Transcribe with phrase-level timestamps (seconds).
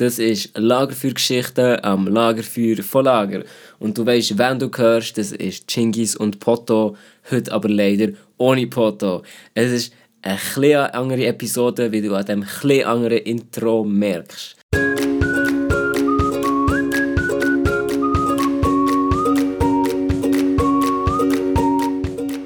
[0.00, 3.42] Das ist Lagerfeuergeschichte am Lagerfeuer von Lager.
[3.78, 6.96] Und du weißt, wenn du hörst, das ist Chingis und Poto.
[7.30, 8.08] Heute aber leider
[8.38, 9.22] ohne Poto.
[9.52, 9.92] Es ist
[10.22, 14.56] eine etwas andere Episode, wie du an dem etwas anderen Intro merkst.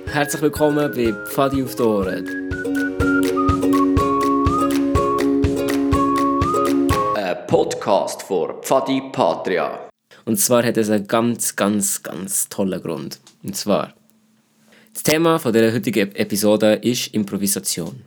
[0.06, 2.43] Herzlich willkommen bei Pfadi auf die Ohren.
[7.54, 9.88] Podcast von Pfadi Patria.
[10.24, 13.20] Und zwar hat es einen ganz, ganz, ganz tollen Grund.
[13.44, 13.94] Und zwar,
[14.92, 18.02] das Thema von der heutigen Episode ist Improvisation.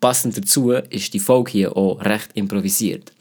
[0.00, 3.12] Passend dazu ist die Folge hier auch recht improvisiert.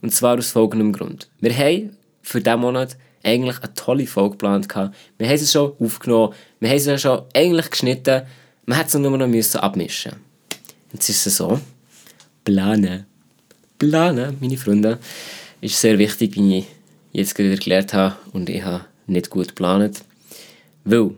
[0.00, 1.28] Und zwar aus folgendem Grund.
[1.40, 4.66] Wir haben für diesen Monat eigentlich eine tolle Folge geplant.
[5.18, 8.22] Wir haben sie schon aufgenommen, wir haben sie schon eigentlich geschnitten,
[8.64, 10.12] man hätte sie nur noch müssen abmischen
[10.90, 11.60] Jetzt ist es so,
[12.44, 13.07] planen.
[13.78, 14.98] Planen, meine Freunde,
[15.60, 16.66] ist sehr wichtig, wie ich
[17.12, 20.02] jetzt gerade wieder gelernt habe und ich habe nicht gut geplant.
[20.84, 21.10] Weil,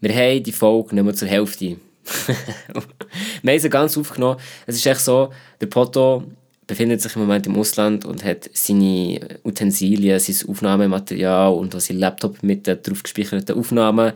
[0.00, 1.76] wir haben die Folge nicht mehr zur Hälfte.
[3.42, 4.40] wir haben sie ganz aufgenommen.
[4.66, 6.24] Es ist echt so, der Poto
[6.66, 11.98] befindet sich im Moment im Ausland und hat seine Utensilien, sein Aufnahmematerial und auch sein
[11.98, 14.12] Laptop mit den drauf gespeicherten Aufnahmen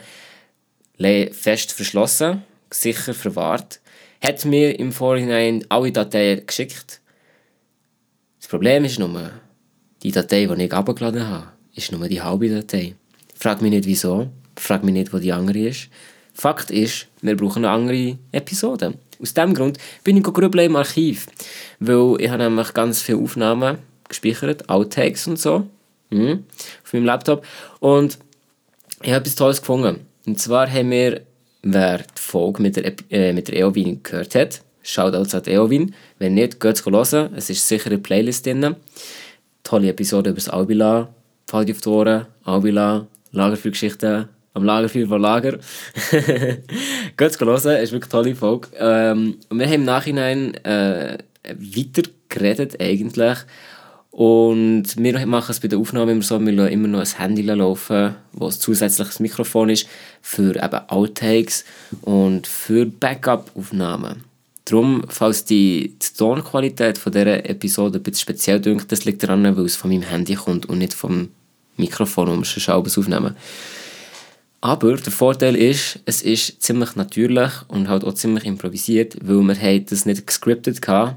[1.32, 3.80] fest verschlossen, sicher verwahrt.
[4.22, 7.00] Hat mir im Vorhinein alle Dateien geschickt.
[8.38, 9.30] Das Problem ist nur,
[10.02, 12.94] die Datei, die ich abgeladen habe, ist nur die halbe Datei.
[13.34, 15.88] Frag mich nicht wieso, frag mich nicht, wo die andere ist.
[16.34, 18.94] Fakt ist, wir brauchen eine andere Episode.
[19.20, 21.26] Aus diesem Grund bin ich grübeln im Archiv,
[21.80, 23.78] weil ich habe nämlich ganz viele Aufnahmen
[24.08, 25.66] gespeichert, Outtakes und so,
[26.10, 26.44] mhm,
[26.84, 27.44] auf meinem Laptop
[27.80, 28.18] und
[29.02, 30.06] ich habe etwas Tolles gefunden.
[30.26, 31.22] Und zwar haben wir,
[31.62, 36.34] wer die Folge mit der, äh, mit der Eowyn gehört hat, Shoutouts an Eowyn, wenn
[36.34, 38.76] nicht, geht es hören, es ist sicher eine Playlist drin.
[39.62, 41.08] Tolle Episode über das Albila,
[41.48, 45.52] Fall auf die Ohren, Albila, Lagerfeuergeschichten, am Lagerfeuer von Lager.
[47.16, 48.68] Geht hören, ist wirklich eine tolle Folge.
[48.76, 53.38] Ähm, wir haben im Nachhinein äh, weiter geredet eigentlich.
[54.12, 57.40] Und wir machen es bei der Aufnahme immer so, wir lassen immer noch ein Handy
[57.40, 59.88] laufen, ein zusätzliches Mikrofon ist,
[60.20, 61.64] für eben Outtakes
[62.02, 64.24] und für Backup-Aufnahmen.
[64.66, 69.44] Darum, falls die, die Tonqualität von dieser Episode ein bisschen speziell dünkt, das liegt daran,
[69.56, 71.28] weil es von meinem Handy kommt und nicht vom
[71.78, 73.34] Mikrofon, um es aufnehmen.
[74.60, 79.80] Aber der Vorteil ist, es ist ziemlich natürlich und halt auch ziemlich improvisiert, weil wir
[79.80, 81.16] das nicht gescriptet hatten,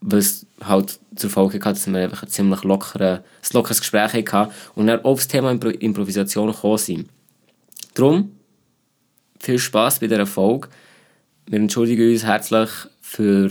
[0.00, 3.22] was halt zur Folge hatte, dass wir einfach ein ziemlich lockere,
[3.52, 7.08] lockeres Gespräch hatten und dann auf das Thema Impro Improvisation gekommen sind.
[7.94, 8.32] Darum,
[9.38, 10.68] viel Spaß bei dieser Folge.
[11.46, 13.50] Wir entschuldigen uns herzlich für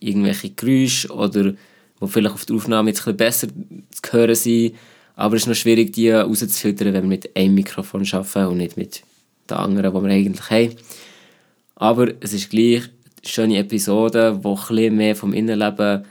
[0.00, 1.56] irgendwelche Geräusche oder die
[2.06, 4.74] vielleicht auf der Aufnahme jetzt ein besser zu hören sind
[5.16, 8.76] aber es ist noch schwierig, die rauszufiltern, wenn wir mit einem Mikrofon arbeiten und nicht
[8.76, 9.02] mit
[9.48, 10.76] den anderen, die wir eigentlich haben.
[11.76, 12.82] Aber es ist gleich
[13.28, 16.04] schöne Episode, die ein mehr vom Innenleben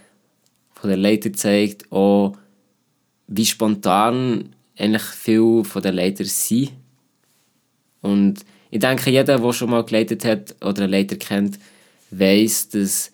[0.73, 2.35] von der Leiter zeigt, auch
[3.27, 6.71] wie spontan eigentlich viele von den Leitern sind.
[8.01, 11.59] Und ich denke, jeder, der schon mal geleitet hat oder einen Leiter kennt,
[12.11, 13.11] weiß, dass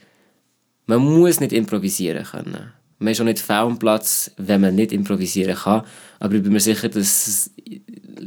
[0.86, 2.74] man muss nicht improvisieren können.
[2.98, 5.84] Man ist auch nicht fehl am Platz, wenn man nicht improvisieren kann.
[6.20, 7.52] Aber ich bin mir sicher, dass es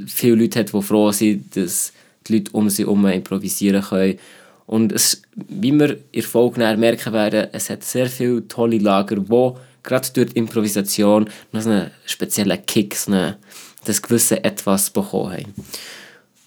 [0.06, 1.92] viele Leute hat, die froh sind, dass
[2.26, 4.18] die Leute um sie herum improvisieren können.
[4.72, 9.16] Und es, wie wir in der Folge merken werden, es hat sehr viele tolle Lager,
[9.16, 9.52] die
[9.82, 13.36] gerade durch die Improvisation noch so einen speziellen Kick, so eine,
[13.84, 15.54] das gewisse Etwas bekommen haben.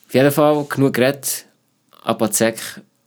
[0.08, 1.46] Auf jeden Fall genug geredet.
[2.02, 2.58] Abazek,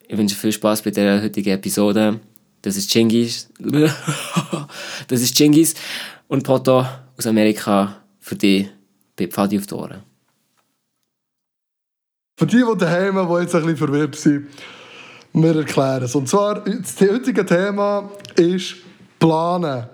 [0.06, 2.20] ich wünsche viel Spaß bei der heutigen Episode.
[2.62, 3.48] Das ist Chingis.
[5.08, 5.74] das ist Chingis
[6.28, 6.86] und Poto
[7.16, 8.68] aus Amerika für die
[9.16, 10.00] bei Pfadi auf die Ohren.
[12.38, 14.46] Für die, die daheim die jetzt ein bisschen verwirrt sind,
[15.42, 16.14] wir erklären es.
[16.14, 18.76] Und zwar, das heutige Thema ist
[19.18, 19.86] Planen.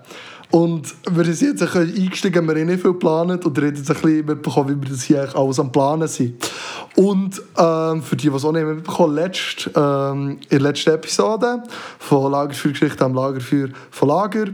[0.51, 3.95] Und wir sind jetzt ein eingestiegen, wir haben nicht viel geplant und reden jetzt ein
[3.95, 6.49] bisschen mitbekommen, wie wir das hier alles am Planen sind.
[6.95, 11.63] Und ähm, für die, die es auch nicht mitbekommen letzt, ähm, in der letzten Episode
[11.99, 14.45] von Lagerfeuergeschichte am Lagerfeuer von Lager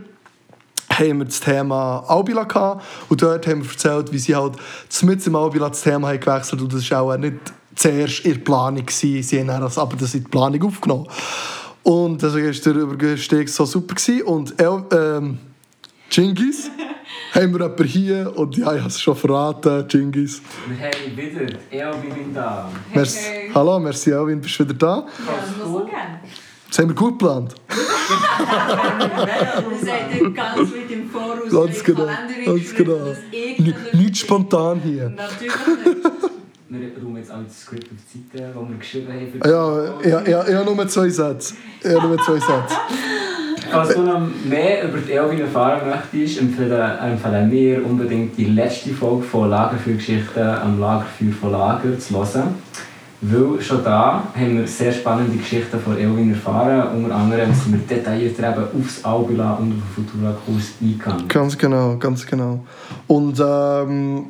[0.89, 2.83] haben wir das Thema Albila gehabt.
[3.09, 4.55] Und dort haben wir erzählt, wie sie halt
[5.03, 7.37] mit dem Albila das Thema haben gewechselt und das war auch nicht
[7.75, 8.85] zuerst in der Planung.
[8.85, 9.23] Gewesen.
[9.23, 11.07] Sie haben das, aber das in die Planung aufgenommen.
[11.83, 13.95] Und deswegen war der Überstieg so super.
[13.95, 14.23] Gewesen.
[14.23, 15.39] Und ähm,
[16.09, 16.69] Chingis
[17.33, 20.41] haben wir jemanden hier und ja, ich habe es schon verraten, Chingis.
[20.67, 22.69] Wir haben wieder Elvin da.
[22.93, 23.51] Merci.
[23.55, 24.97] Hallo, merci Elvin, bist du wieder da?
[24.97, 25.05] Ja,
[25.39, 26.19] das muss so gerne.
[26.67, 27.55] Das haben wir gut geplant.
[28.41, 32.07] Wir sagen ganz weit im Voraus, Ganz genau.
[32.45, 33.15] Ganz genau.
[33.93, 35.09] Nicht spontan hier.
[35.09, 35.53] Natürlich
[35.85, 36.20] nicht.
[36.73, 39.41] Wir räumen jetzt auch das Skript auf die Seite, das wir geschrieben haben.
[39.43, 41.55] Ja, ja, ja, ich habe nur zwei Sätze.
[41.83, 42.75] Ich habe nur zwei Sätze.
[43.69, 48.91] Falls du noch mehr über die Elvin erfahren möchtest, empfehlen, empfehlen wir unbedingt die letzte
[48.91, 52.55] Folge von Lagerfeuergeschichten am Lagerfeuer von Lager zu hören.
[53.19, 57.03] Weil schon da haben wir sehr spannende Geschichten von Elvin erfahren.
[57.03, 61.27] Unter anderem sind wir detaillierter eben aufs Albula und auf den Futura-Kurs eingegangen.
[61.27, 62.61] Ganz genau, ganz genau.
[63.07, 64.27] Und ähm,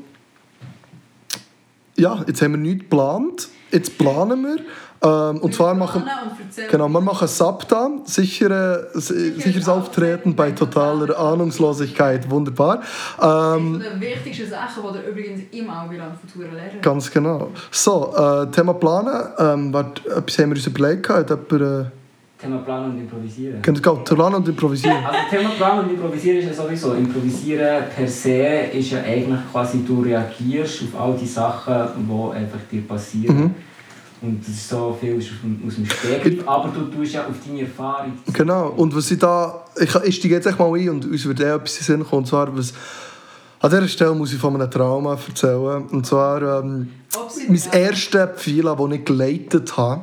[2.01, 3.48] ja, jetzt haben wir nichts geplant.
[3.71, 4.57] Jetzt planen wir.
[5.03, 6.69] Ähm, und zwar machen Planen und.
[6.69, 12.30] Genau, wir machen SAPTA, sichere, sicheres Auftreten bei totaler Ahnungslosigkeit.
[12.30, 12.81] Wunderbar.
[13.19, 16.81] Ähm, Von den wichtigsten Sachen, die ihr übrigens im Augeland Futura lernt.
[16.83, 17.50] ganz genau.
[17.71, 19.27] So, äh, Thema Planen.
[19.39, 21.09] Ähm, warte, etwas haben wir uns überlegt.
[21.09, 22.00] Hat jemand, äh,
[22.41, 23.61] Thema Planen und Improvisieren.
[23.65, 23.73] ihr
[24.15, 24.97] planen und improvisieren?
[25.05, 26.93] Also Thema Planen und Improvisieren ist ja sowieso.
[26.93, 32.59] Improvisieren per se ist ja eigentlich quasi, du reagierst auf all die Sachen, die einfach
[32.71, 33.38] dir passieren.
[33.38, 33.55] Mhm.
[34.23, 37.35] Und das ist so viel aus dem- aus dem Stegreif, aber du tust ja auf
[37.45, 38.13] deine Erfahrung.
[38.31, 38.69] Genau.
[38.69, 39.63] Und was ich da.
[39.79, 42.19] Ich, ich steige jetzt echt mal ein und uns würde etwas in Sinn kommen.
[42.19, 42.71] Und zwar, was,
[43.61, 45.85] an dieser Stelle muss ich von einem Trauma erzählen.
[45.91, 46.41] Und zwar.
[46.63, 46.89] Ähm,
[47.47, 50.01] mein erstes Pfeil, das ich geleitet habe,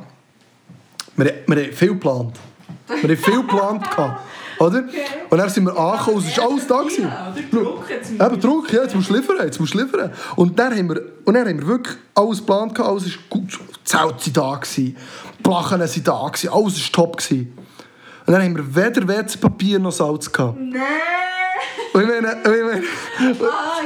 [1.19, 2.35] wir, wir haben viel geplant.
[2.87, 3.89] Wir haben viel geplant.
[3.89, 4.21] gehabt,
[4.59, 4.83] Oder?
[5.29, 6.81] Und dann sind wir angekommen es war alles da.
[6.81, 7.03] gewesen.
[7.03, 8.11] Ja, oder Druck jetzt.
[8.11, 10.11] Eben Druck, ja, jetzt musst du liefern, jetzt musst du liefern.
[10.35, 13.59] Und dann haben wir, und dann haben wir wirklich alles geplant, gehabt, alles ist gut,
[13.83, 14.95] Zelte da, gewesen,
[15.37, 17.17] die Plachen waren da, gewesen, alles war top.
[17.17, 17.53] Gewesen.
[18.25, 20.57] Und dann haben wir weder WC-Papier noch Salz gehabt.
[20.59, 20.81] Nein!
[21.93, 22.83] Und ich meine, und ich meine,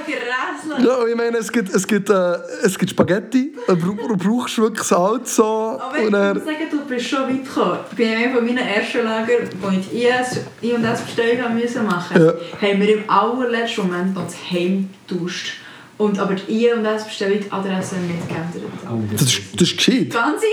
[0.05, 0.85] grässlich!
[0.85, 4.83] ja, und ich meine es, gibt, es, gibt, äh, es gibt Spaghetti, du brauchst wirklich
[4.83, 5.35] Salz.
[5.35, 7.79] So, Aber ich muss sagen, du bist schon weit gekommen.
[7.97, 11.85] Bei einem von meinen ersten Lager, wo ich IS, I und S Bestellung haben müssen
[11.85, 12.33] machen Ja.
[12.67, 15.53] haben wir im allerletzten Moment noch das Heim getauscht.
[15.97, 18.63] Und aber die I und S Bestellung die Adresse nicht geändert.
[18.89, 19.93] Oh, das, ist, das ist gescheit.
[20.01, 20.45] Die ganze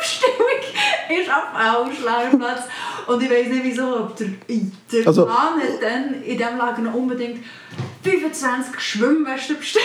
[0.00, 0.60] Bestellung
[1.20, 2.62] ist auf Ausschlagplatz.
[3.06, 6.82] Und ich weiß nicht wieso, ob der, der Also- Mann hat dann in diesem Lager
[6.82, 7.44] noch unbedingt
[8.02, 9.84] 25 Schwimmwesten bestellt.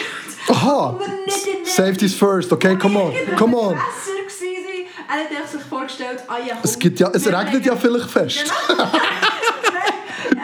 [0.49, 3.73] Aha, wir nicht in der- Safety's first, okay, come on, come on.
[3.75, 7.81] Er hat sich vorgestellt, ah ja, komm, Es, gibt ja, es wir regnet ja legen-
[7.81, 8.51] vielleicht fest.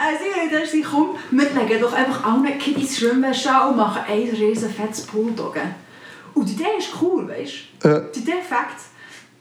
[0.02, 4.02] Also ich dachte, sie komm, wir legen doch einfach allen Kiddies Schwimmwäsche an und machen
[4.08, 5.74] ein riesen fettes Bulldoggen.
[6.34, 7.52] Und die Idee ist cool, weißt
[7.82, 7.88] du?
[7.88, 8.00] Ja.
[8.00, 8.80] Die Idee fakt.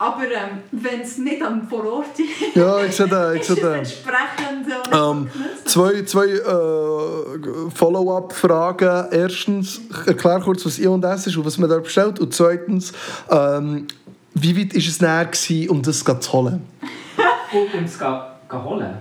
[0.01, 3.47] Aber ähm, wenn es nicht am vor Ort ist, Ja, ich sehe den, ich ist
[3.47, 3.73] sehe es den.
[3.73, 5.29] entsprechend äh, Ähm,
[5.65, 9.07] zwei zwei äh, Follow-up-Fragen.
[9.11, 12.19] Erstens, erklär kurz, was I&S ist und was man da bestellt.
[12.19, 12.93] Und zweitens,
[13.29, 13.87] ähm,
[14.33, 16.61] wie weit war es näher, um das zu holen?
[17.51, 18.97] Um es zu holen?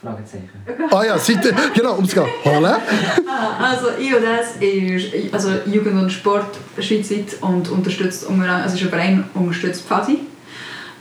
[0.00, 0.50] Fragezeichen.
[0.90, 2.74] Ah ja, Seite, genau, um es zu holen.
[3.60, 9.86] Also IODS ist also Jugend und Sport schweizweit und unterstützt also ist ein Verein unterstützt
[9.86, 10.20] Pfadi.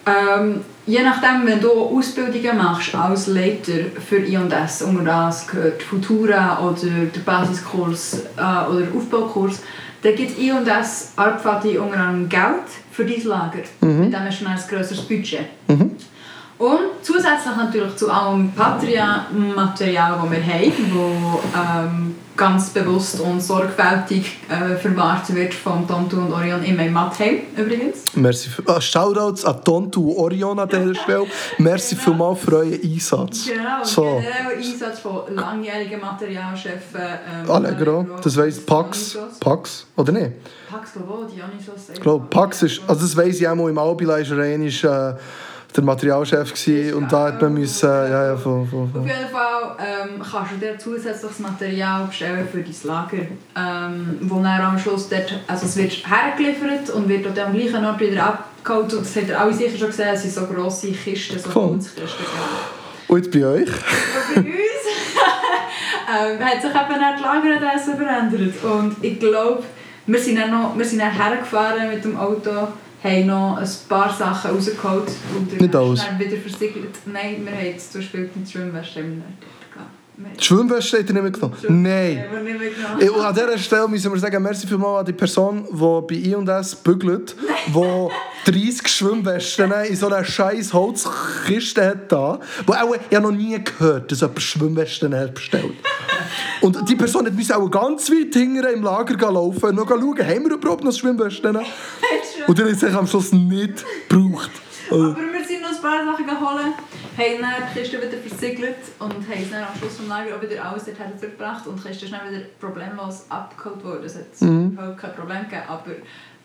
[0.08, 3.74] Ähm, je nachdem, wenn du Ausbildungen machst als Leiter
[4.08, 9.62] für I&S, unter das gehört Futura oder der Basiskurs äh, oder der Aufbaukurs,
[10.02, 13.60] dann gibt I&S Arpfadi unter anderem Geld für dein Lager.
[13.82, 15.42] Mit dem hast du ein grösseres Budget.
[16.57, 24.39] Und zusätzlich natürlich zu allem Patria-Material, das wir haben, das ähm, ganz bewusst und sorgfältig
[24.50, 28.03] äh, verwahrt wird von Tonto und Orion in meinem Matheim übrigens.
[28.15, 31.25] Merci für, ah, Shoutouts an Tontu und Orion an dieser Stelle.
[31.58, 33.46] Merci vielmals für euren Einsatz.
[33.46, 34.01] Genau, So.
[34.03, 37.01] generell Einsatz von langjährigen Materialchefen.
[37.46, 39.17] Ähm, Allegro, das weiss Pax.
[39.39, 40.32] Pax, oder nicht?
[40.70, 41.89] Pax, wo Dionysos.
[41.93, 45.15] Ich glaube, Pax ist, also das weiss ich auch mal, im Albila ist er äh,
[45.77, 49.03] der Materialchef gewesen, und da hat man müssen, ja, ja, von, von, Auf von.
[49.03, 54.62] jeden Fall ähm, kannst du dir zusätzliches Material bestellen für dein Lager, ähm, wo dann
[54.62, 58.93] am Schluss dort, also es wird hergeliefert und wird dort am gleichen Ort wieder abgeholt
[58.93, 61.69] und das habt ihr alle sicher schon gesehen, es sind so grosse Kisten, so Voll.
[61.69, 62.25] Holzkisten.
[63.07, 63.69] Und bei euch?
[63.69, 64.84] Und bei uns
[66.10, 69.63] ähm, hat sich eben dann die Lageradresse verändert und ich glaube,
[70.07, 72.69] wir sind dann, noch, wir sind dann hergefahren mit dem Auto,
[73.04, 76.06] haben noch ein paar Sachen rausgeholt und Nicht alles.
[76.06, 76.96] dann wieder versiegelt.
[77.06, 79.04] Nein, wir haben jetzt zum Beispiel mit Schwimmwäsche
[80.39, 81.58] Die Schwimmwäsche hat er nicht mitgenommen?
[81.70, 82.24] Nein.
[82.32, 85.66] Haben wir nicht Und an dieser Stelle müssen wir sagen, merci vielmals an die Person,
[85.72, 85.75] die
[86.08, 87.36] bei I&S bügelt,
[87.68, 93.38] die 30 Schwimmwesten in so einer scheiß Holzkiste hat da, wo auch, ich habe noch
[93.38, 95.74] nie gehört, dass jemand Schwimmwesten hat bestellt.
[96.62, 100.18] Und die Person hat müssen auch ganz weit hinten im Lager laufen und noch schauen,
[100.18, 101.58] haben wir überhaupt noch Schwimmwesten?
[102.48, 104.51] Und dann hat es sich am Schluss nicht gebraucht.
[104.89, 106.74] Aber wir sind noch ein paar Sachen geholt.
[107.18, 110.42] haben dann die Kiste wieder versiegelt und haben es dann am Schluss vom Lager auch
[110.42, 114.04] wieder alles dorthin zurückgebracht und die Kiste ist dann wieder problemlos abgeholt worden.
[114.06, 114.72] Es hat Mhm.
[114.74, 115.92] überhaupt kein Problem gegeben, aber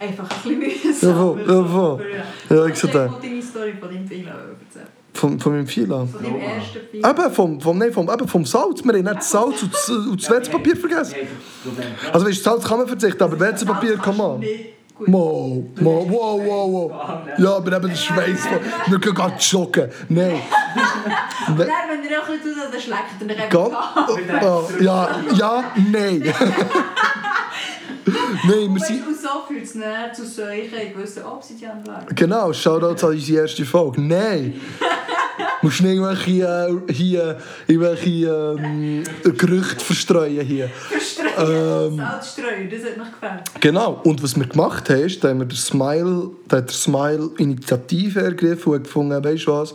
[0.00, 1.38] einfach ein bisschen mühsam.
[1.38, 2.04] Ja, voll,
[2.50, 3.30] ja, Ja, ich ich sehe wollte den.
[3.30, 4.88] deine Story von deinem Fehler erzählen.
[5.14, 6.06] Von, von meinem Fila.
[6.06, 7.10] Von deinem ersten Fehler.
[7.10, 8.82] Eben, vom, vom, nein, vom, eben vom Salz.
[8.82, 11.14] Wir haben nicht das Salz und das, und das WC-Papier vergessen.
[12.12, 14.40] Also weißt du, Salz kann man verzichten, aber WC-Papier kann man.
[14.40, 14.81] Nicht.
[14.98, 16.92] Mo, mo, wow, wow, wow.
[17.38, 18.60] Ja, aber eben der Schweiß von...
[18.86, 19.90] Wir können gerade joggen.
[20.08, 20.40] Nein.
[21.48, 24.44] Und dann, wenn ihr auch ein bisschen tut, dann schlägt er dann einfach Ganz...
[24.44, 26.34] Oh, ja, ja, nein.
[28.44, 29.06] nein, wir sind...
[29.06, 32.14] Und so führt es dann zu solchen gewissen Obsidianlagen.
[32.14, 34.00] Genau, Shoutout an unsere erste Folge.
[34.00, 34.60] Nein!
[35.62, 37.38] Du musst nicht irgendwelche, äh, hier,
[37.68, 40.68] irgendwelche ähm, Gerüchte verstreuen hier.
[40.68, 43.60] Verstreuen, Salz streuen, das hat mich gefällt.
[43.60, 46.74] Genau, und was wir gemacht haben, ist, da haben wir den Smile, da hat der
[46.74, 49.74] Smile Initiative ergriffen und gefunden, weißt du was,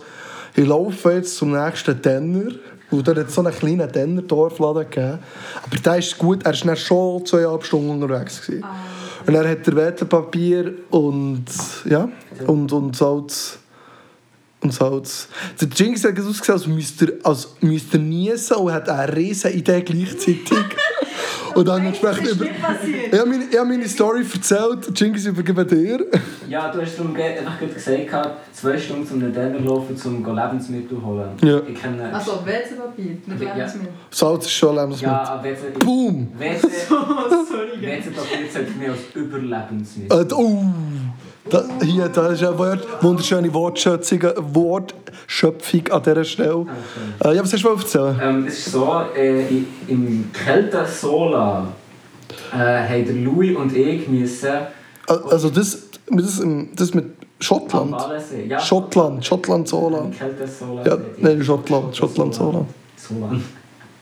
[0.58, 2.52] ich laufe jetzt zum nächsten Tenner.
[2.92, 5.20] Und dort hat es so einen kleinen Tenner-Dorfladen gegeben.
[5.66, 8.46] Aber der ist gut, er war schon zweieinhalb Stunden unterwegs.
[8.46, 8.66] Gewesen.
[9.26, 11.46] Und er hat der WC-Papier und,
[11.86, 12.10] ja,
[12.46, 13.60] und, und Salz.
[14.68, 15.30] Und Salz.
[15.62, 19.54] Der Jinx hat ausgesehen, als müsste er, als müsste er niesen und hat eine riesige
[19.54, 20.52] Idee gleichzeitig.
[21.56, 22.46] und dann entsprechend Das ist über...
[22.46, 23.14] nicht passiert.
[23.14, 25.00] Ich habe meine, ich habe meine Story erzählt.
[25.00, 26.06] Jinx, übergebe dir.
[26.50, 30.98] Ja, du hast darum einfach gerade gesagt, gehabt, zwei Stunden zum Denner laufen, um Lebensmittel
[30.98, 31.30] zu holen.
[31.42, 31.62] Ja.
[31.66, 32.14] Ich kenne...
[32.14, 33.56] Also WC-Papier, mit Ja.
[33.56, 33.94] Lebensmittel.
[34.12, 35.14] Salz ist schon Lebensmittel.
[35.14, 35.80] ja, aber WC...
[35.80, 36.28] Boom!
[36.90, 37.82] Oh, sorry.
[37.82, 40.22] WC-Papier zählt mich als Überlebensmittel.
[40.30, 40.62] Äh, oh!
[41.50, 44.22] Da, hier, da ist eine Wort, wunderschöne Wortschöpfung,
[44.54, 46.66] Wortschöpfung an dieser Stelle.
[47.24, 48.20] Äh, ja, was hast du mal erzählen?
[48.22, 49.46] Ähm, es ist so, äh,
[49.88, 51.68] im Kälte Sola
[52.54, 57.06] äh, haben Louis und ich müssen Äh, Also das, das, ähm, das mit
[57.40, 57.96] Schottland.
[58.48, 60.10] Ja, Schottland, Schottland Sola.
[60.18, 60.86] Kälte Sola.
[60.86, 62.66] Ja, nein, Schottland, Schottland Sola.
[62.98, 63.44] Solan.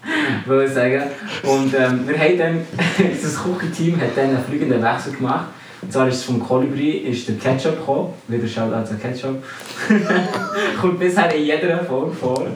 [0.45, 1.03] Will ich sagen.
[1.43, 2.61] Und ähm, wir haben dann,
[3.11, 5.45] unser Küchenteam hat dann einen fliegenden Wechsel gemacht.
[5.85, 8.13] Und zwar ist es vom Kolibri ist der Ketchup gekommen.
[8.27, 9.43] Wieder schaut als Ketchup.
[10.81, 12.47] Kommt bisher in jeder Folge vor.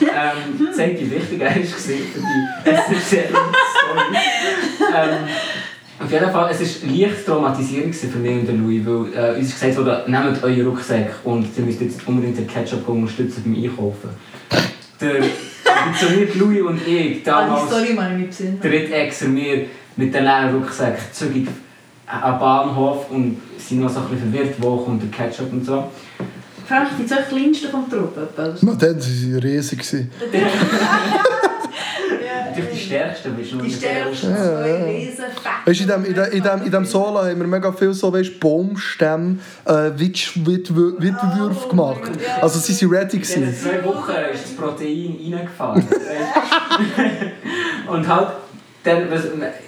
[0.00, 4.16] Ähm, zeigt, wie wichtig er ist für die essentielle Story.
[4.96, 5.28] Ähm,
[6.02, 9.48] auf jeden Fall, es war leicht traumatisierend für mich und den Louis, weil äh, uns
[9.48, 13.62] ist gesagt wurde, nehmt euren Rucksack und ihr müsst jetzt unbedingt den Ketchup unterstützen beim
[13.62, 14.08] Einkaufen.
[15.02, 15.16] Der
[15.82, 18.58] ambitionierte Louis und ich, Ah, die damals Story nicht gesehen.
[18.58, 21.46] dritt extra mir mit dem leeren Rucksack zügig
[22.22, 25.84] am Bahnhof und sind noch so ein bisschen verwirrt, wo kommt der Ketchup und so.
[26.66, 28.16] Frank, die zwei kleinsten vom Trupp.
[28.36, 29.78] Na, dann waren sie riesig.
[29.80, 30.10] gewesen.
[32.50, 35.24] Natürlich die stärksten, bist du noch Die stärksten zwei riesen
[35.64, 38.12] Weißt in dem, in, dem, in, dem, in dem Sola haben wir mega viel so,
[38.12, 42.10] weißt, Baumstämme, äh, Witsch- Wit- Wit- Witwürfe gemacht.
[42.40, 43.18] Also sie waren ready.
[43.18, 45.86] In zwei Wochen ist das Protein reingefahren.
[47.88, 48.28] und halt,
[48.84, 49.02] dann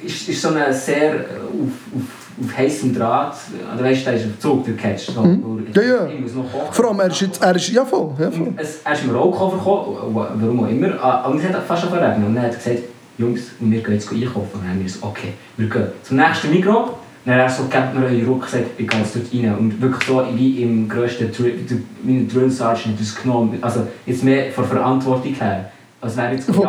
[0.04, 2.02] ist, ist so ein sehr auf, auf,
[2.44, 3.34] auf heißem Draht,
[3.74, 5.10] oder weißt du, der ist auf Zug, der Catch.
[5.12, 5.66] So, Mhm.
[5.74, 6.06] Ja, ja.
[6.06, 6.72] Ich muss noch kochen.
[6.72, 8.48] Vor allem, er ist jetzt, er ist, ja voll, ja voll.
[8.48, 11.82] Und es, er ist im Rollkoffer gekommen, warum auch immer, ah, und es hat fast
[11.82, 12.26] schon verregnet.
[12.26, 12.78] Und dann hat er gesagt,
[13.18, 14.48] Jungs, wir gehen jetzt einkaufen.
[14.54, 16.98] Und dann haben wir so, okay, wir gehen zum nächsten Mikro.
[17.24, 19.56] Dann hat er so, gebt mir euren Rucksack, ich gehe jetzt dort rein.
[19.56, 23.58] Und wirklich so wie im grössten Drill, Sergeant hat uns genommen.
[23.60, 25.70] Also jetzt mehr von Verantwortung her,
[26.00, 26.66] als wäre jetzt Voll.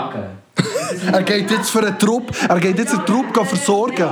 [1.11, 4.09] Er geht jetzt für einen Trupp, er geht jetzt einen Trupp versorgen.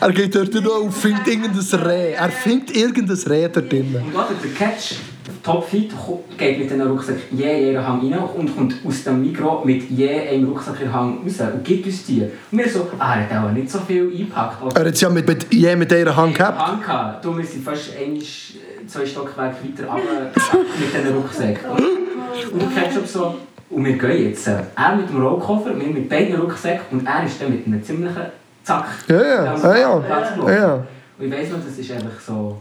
[0.00, 2.12] Er geht dort noch und findet irgendein Reh.
[2.12, 3.96] Er findet irgendein Reh dort drinnen.
[3.96, 4.94] Und der Catch,
[5.42, 9.20] topfit, ko- geht mit diesem Rucksack je in ihren Hang rein und kommt aus dem
[9.22, 12.22] Mikro mit je einem Rucksack in den Hang raus und gibt uns die.
[12.50, 14.62] Und wir so, ah, er hat auch nicht so viel eingepackt.
[14.62, 16.58] Oder Er hat es ja mit, mit, je mit dieser Hand gehabt.
[16.60, 17.24] Hang gehabt.
[17.24, 20.30] Du, wir sind fast einmal, äh, zwei Stockwerke weiter runter
[20.78, 21.58] mit diesem Rucksack.
[21.70, 23.34] Und, und der Ketchup so,
[23.70, 24.46] und wir gehen jetzt.
[24.48, 27.82] äh, Er mit dem Rollkoffer, wir mit beiden Rucksäcken und er ist dann mit einem
[27.82, 28.22] ziemlichen
[28.64, 28.86] Zack.
[29.08, 30.02] Ja, ja, ja, ja.
[30.46, 30.74] Ja, ja.
[31.18, 32.58] Und ich weiss noch, das ist einfach so,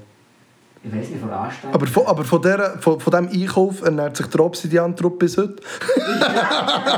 [0.83, 1.75] ich weiss nicht, von Anstrengung.
[1.75, 5.55] Aber, von, aber von, der, von, von diesem Einkauf ernährt sich der Obsidian-Trupp bis heute.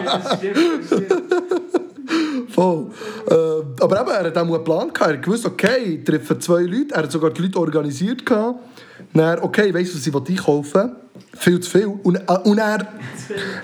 [0.06, 1.24] das stimmt, das stimmt.
[2.62, 2.88] Voll.
[3.28, 5.12] Äh, aber eben, er hat auch einen Plan gehabt.
[5.12, 6.94] Er hat gewusst, okay, ich treffe zwei Leute.
[6.94, 8.24] Er hat sogar die Leute organisiert.
[8.24, 8.60] Gehabt.
[9.14, 10.92] Dann, okay, weißt du, was ich einkaufen will?
[11.34, 11.88] Viel zu viel.
[12.04, 12.88] Und, äh, und er hat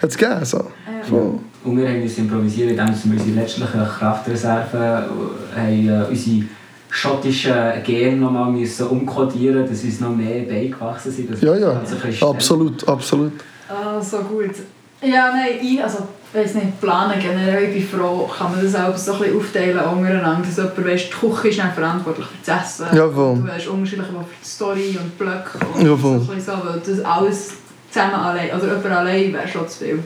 [0.02, 0.44] es gegeben.
[0.46, 0.66] So.
[1.04, 1.40] Voll.
[1.64, 6.44] Und wir haben uns improvisiert, indem wir unsere letztlichen Kraftreserven äh, haben, äh, unsere
[6.90, 11.42] schottischen Gene nochmal müssen umkodieren dass uns noch mehr Beine gewachsen sind.
[11.42, 11.82] Ja, ja.
[12.22, 13.34] Absolut, absolut.
[13.70, 14.56] Ah, so gut.
[15.02, 16.00] Ja, nein, ich, also
[16.34, 19.80] weiß nicht, planen generell, ich bin froh, kann man das auch so ein bisschen aufteilen
[19.80, 22.96] untereinander, dass jemand weiss, die Küche ist dann verantwortlich für das Essen.
[22.96, 23.32] Ja, voll.
[23.32, 26.20] Und Du weißt unterschiedlich für die Story und die Blöcke und Ja, voll.
[26.20, 27.50] so, so, weil das alles
[27.90, 30.00] zusammen allein, oder jemand allein wäre schon zu viel.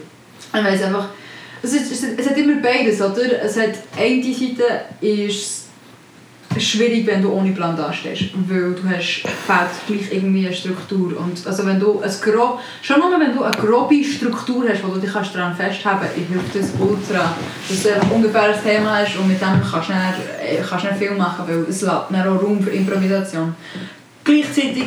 [0.54, 1.08] Ich weiss einfach,
[1.64, 3.44] es, ist, es, es hat immer beides, oder?
[3.44, 5.61] Es hat eine Seite ist
[6.58, 11.46] schwierig, wenn du ohne Plan dastehst, weil du hast fehlt gleich irgendwie eine Struktur und
[11.46, 15.00] also wenn du ein grob, schon nur wenn du eine grobe Struktur hast, wo du
[15.00, 17.36] dich kannst daran festhalten kannst, hilft das ultra,
[17.70, 20.90] dass du ungefähr ein Thema hast und mit dem kannst du dann, äh, kannst du
[20.90, 23.56] dann viel machen, weil es lässt dann auch Raum für Improvisation.
[24.24, 24.86] Gleichzeitig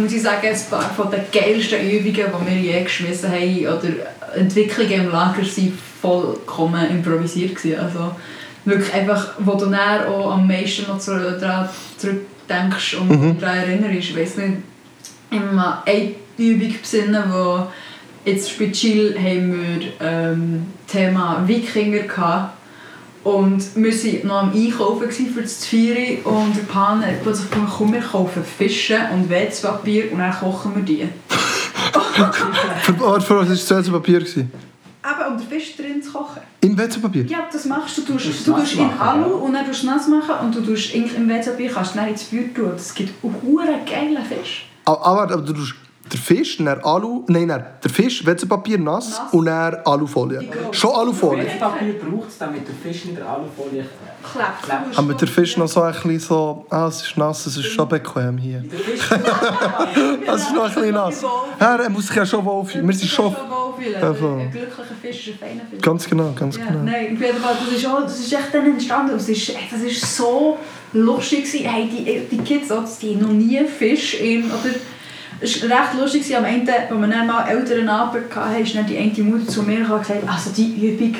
[0.00, 4.36] muss ich sagen, ein paar von den geilsten Übungen, die wir je geschmissen haben, oder
[4.36, 7.58] Entwicklungen im Lager, waren vollkommen improvisiert.
[7.80, 8.12] Also
[8.68, 14.10] wirklich einfach, wo du dann auch am meisten noch daran zurückdenkst und daran erinnerst.
[14.10, 14.58] Ich weiss nicht,
[15.30, 17.66] immer eine Übung besinnen, wo
[18.24, 22.54] jetzt speziell haben wir ähm, Thema Wikinger gehabt.
[23.24, 27.72] Und wir waren noch am Einkaufen für das Zvieri und der Pan hat plötzlich gesagt,
[27.76, 31.08] komm, wir kaufen Fische und Wetzpapier und dann kochen wir die.
[32.82, 34.20] Für, was war das Papier?
[34.20, 34.46] Eben,
[35.28, 36.42] um den Fisch drin zu kochen.
[36.60, 37.24] Im WC-Papier?
[37.26, 38.02] Ja, das machst du.
[38.02, 39.34] Du tust du tust in machen, Alu ja.
[39.36, 42.08] und dann tust du nass machen und du tust in- im WC-Papier kannst du dann
[42.08, 42.70] ins Feuer tun.
[42.72, 44.66] Das gibt einen geilen Fisch.
[44.84, 45.74] Aber, aber, aber du tust
[46.12, 49.32] den Fisch, dann Alu, nein, nein, der Fisch, WC-Papier nass, Nass.
[49.32, 50.48] und dann Alufolie.
[50.72, 51.44] Schon Alufolie.
[51.58, 53.84] Papier braucht es, damit der Fisch nicht in der Alufolie
[54.32, 54.62] Klebt.
[54.62, 54.98] Klebt.
[54.98, 57.88] Aber der Fisch noch so ein bisschen so, ah, es ist nass, es ist schon
[57.88, 58.60] bequem hier.
[58.60, 59.00] Der Fisch
[60.34, 61.22] Es ist noch ein bisschen nass.
[61.60, 62.86] Ja, er muss sich ja schon wohlfühlen.
[62.86, 63.32] Wir sind schon...
[63.32, 64.40] voll.
[64.40, 65.80] Ein glücklicher Fisch ist ein feiner Fisch.
[65.80, 66.80] Ganz genau, ganz Ja, genau.
[66.84, 69.14] nein, auf jeden Fall, das ist, auch, das ist echt dann entstanden.
[69.16, 70.58] Es ist, das ist so
[70.92, 71.44] lustig.
[71.44, 71.64] gewesen.
[71.64, 72.68] Hey, die, die Kids,
[73.00, 74.46] die noch nie Fisch in...
[74.46, 74.74] Oder,
[75.40, 78.98] es war recht lustig, am Ende, als wir dann mal älteren Abend hatten, ist die
[78.98, 81.16] eine Mutter zu mir gekommen und gesagt, also die Übung,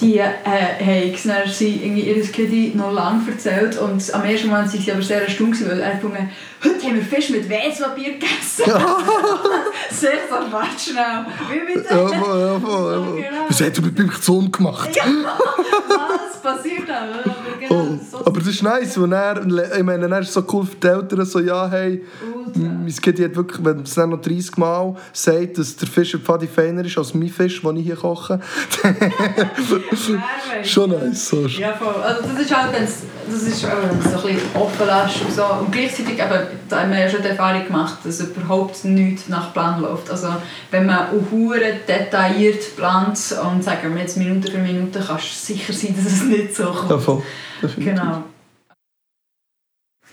[0.00, 0.28] die äh,
[0.80, 4.68] haben sie dann sie irgendwie ihr Kind noch lange erzählt und am ersten Mal waren
[4.68, 6.30] sie aber sehr erstaunt, weil er gefunden
[6.64, 8.64] heute haben wir Fisch mit Weisspapier gegessen.
[9.90, 10.12] sehr
[10.50, 11.26] warte schnell.
[11.50, 11.94] Wie bitte?
[11.94, 13.16] Ja, voll, ja, voll, ja, voll.
[13.16, 13.44] Genau.
[13.48, 14.90] Was hat er mit meinem Sohn gemacht?
[15.88, 17.02] Was passiert da?
[17.02, 20.42] Aber genau, Oh, so aber das ist nice, weil er, ich meine, er ist so
[20.52, 22.02] cool für die Eltern, so, ja, hey,
[22.34, 22.60] ultra.
[22.60, 26.20] mein Kind hat wirklich, wenn es dann noch 30 Mal sagt, dass der Fisch im
[26.20, 28.40] Pfadi feiner ist als mein Fisch, den ich hier koche,
[30.64, 31.28] schon nice.
[31.28, 31.46] So.
[31.46, 31.94] Ja, voll.
[32.02, 35.32] Also das ist halt, das ist wenn du es so ein bisschen offen lässt und
[35.34, 35.44] so.
[35.44, 39.52] Und gleichzeitig eben, da haben wir ja schon die Erfahrung gemacht, dass überhaupt nichts nach
[39.52, 40.10] Plan läuft.
[40.10, 40.28] Also
[40.70, 41.54] wenn man auch
[41.88, 46.22] detailliert plant und sagen wir jetzt Minute für Minute, kannst du sicher sein, dass es
[46.24, 46.90] nicht so kommt.
[46.90, 47.22] Ja, voll.
[47.76, 48.24] Genau.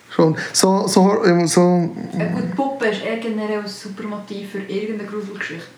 [0.09, 0.35] Schon.
[0.51, 5.09] So, so, ähm, so Eine gute Puppe ist eher generell ein super Motiv für irgendeine
[5.09, 5.76] Gruselgeschichte.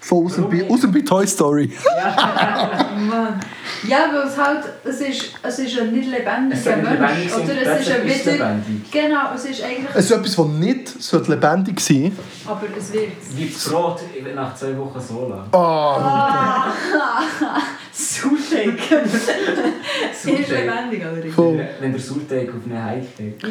[0.00, 1.72] Voll aus dem, aus dem Toy Story.
[3.08, 3.40] Mann.
[3.86, 7.32] Ja, weil es halt, es ist, es ist ein nicht lebendiger Mensch.
[7.32, 8.32] Oder es ist ein ist wieder...
[8.32, 8.90] lebendig.
[8.90, 9.94] Genau, es ist eigentlich...
[9.94, 13.12] Es ist etwas, das nicht sollte lebendig sein Aber es wird.
[13.34, 14.00] Wie das Brot
[14.34, 15.46] nach zwei Wochen so lang.
[15.52, 16.72] Ah,
[17.92, 19.02] Surtake.
[19.02, 20.48] ist Surteig.
[20.48, 21.34] lebendig, allerdings.
[21.34, 21.68] voll.
[21.80, 23.44] Wenn der Surteig auf eine Heike geht.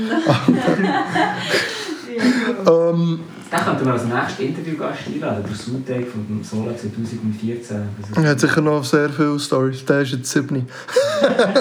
[2.67, 5.43] Ähm, Dann könnten wir als nächstes Interviewgast einladen.
[5.47, 7.81] Der Surteig von dem Sola 2014.
[8.11, 9.85] Das er hat sicher noch sehr viele Stories.
[9.85, 10.67] Der ist jetzt 7.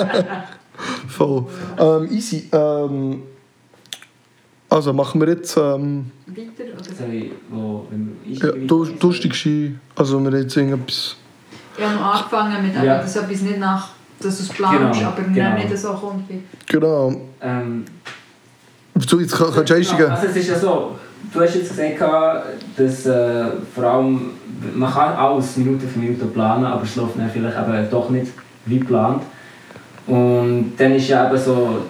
[1.08, 1.46] Voll.
[1.78, 2.48] Ähm, easy.
[2.52, 3.22] Ähm,
[4.68, 6.64] also machen wir jetzt ähm, Weiter?
[6.74, 7.12] Oder?
[7.12, 9.76] Ich, wo, wenn wir ja, einsteigen- du, lustig Ski.
[9.94, 11.16] Also wir haben jetzt irgendetwas.
[11.78, 12.84] Ich habe noch angefangen mit Ja.
[12.84, 12.98] ja.
[13.02, 15.54] dass etwas nicht nach, dass du es planst, Genau, aber genau.
[15.54, 16.28] nicht so kommt.
[16.28, 16.42] Wie.
[16.66, 17.20] Genau.
[17.40, 17.84] Ähm,
[18.94, 20.10] Du, jetzt kann- kannst du einsteigen.
[20.10, 20.96] Also es ist ja so,
[21.32, 22.00] du hast jetzt gesagt,
[22.76, 24.30] dass äh, vor allem,
[24.74, 28.32] man kann alles Minute für Minute planen, aber es läuft dann vielleicht eben doch nicht
[28.64, 29.22] wie geplant.
[30.06, 31.82] Und dann ist ja eben so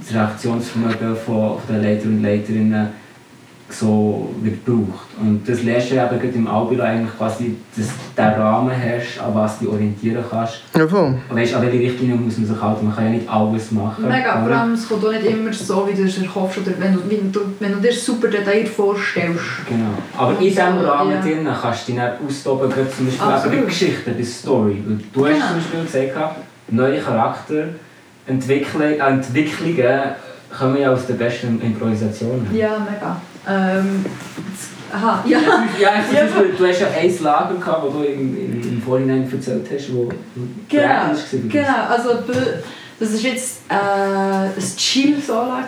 [0.00, 2.88] das Reaktionsvermögen von, von den Leiter und Leiterinnen
[3.70, 5.06] so wird gebraucht.
[5.20, 9.18] Und das lernst du eben gerade im Albilo eigentlich quasi, dass du den Rahmen hast,
[9.20, 10.60] an was du dich orientieren kannst.
[10.76, 11.18] Ja, voll.
[11.28, 12.86] Und weißt, an welche Richtlinien muss man sich halten.
[12.86, 14.08] Man kann ja nicht alles machen.
[14.08, 16.58] Mega, vor allem es kommt auch nicht immer so, wie du es erhoffst.
[16.58, 19.40] Oder wenn du, wenn du, wenn du dir es super detailliert vorstellst.
[19.68, 19.90] Genau.
[20.16, 21.20] Aber in diesem so, Rahmen ja.
[21.20, 23.54] drin kannst du dich dann austoben, gerade zum Beispiel Absolut.
[23.54, 24.82] eben bei Geschichten, bei Story.
[25.12, 25.46] Du hast Genau.
[25.46, 26.36] zum Beispiel gesagt,
[26.68, 30.00] neue Charakterentwicklung, äh, Entwicklungen
[30.56, 32.46] kommen ja aus den besten Improvisationen.
[32.54, 33.16] Ja, mega.
[33.48, 34.04] Ähm,
[34.92, 35.38] aha, ja.
[35.78, 36.14] Ja, zum.
[36.34, 39.92] Beispiel, du hast ja ein Lager gehabt, das du im, im, im Vorhinein erzählt hast,
[39.94, 40.08] wo
[40.68, 41.14] Genau, war.
[41.48, 41.86] genau.
[41.88, 42.10] Also,
[43.00, 45.64] das war jetzt äh, ein Chill-Sola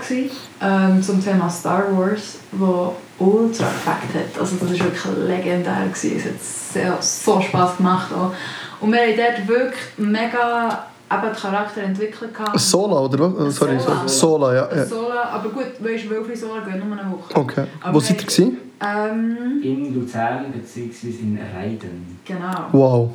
[0.62, 4.41] ähm, zum Thema Star Wars, wo ultra gefackt hat.
[4.41, 5.87] Also das war wirklich legendär.
[5.93, 6.17] Gewesen.
[6.19, 8.12] Es hat sehr, so Spass gemacht.
[8.12, 8.33] Auch.
[8.81, 12.35] Und wir haben dort wirklich mega eben Charakter entwickelt.
[12.35, 12.59] gehabt.
[12.59, 13.57] Sola, oder was?
[13.57, 13.97] Sorry, Sola.
[14.07, 14.77] Sola, Sola ja.
[14.77, 14.87] ja.
[14.87, 17.35] Sola, aber gut, weißt du, Wölfli Sola gehen nur eine Woche.
[17.35, 17.64] Okay.
[17.83, 18.53] Aber Wo seid ihr?
[18.79, 21.07] Ähm, In Luzern bzw.
[21.09, 22.19] in Reiden.
[22.25, 22.66] genau.
[22.73, 23.11] Wow.